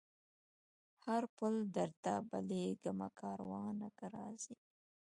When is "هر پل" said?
1.05-1.53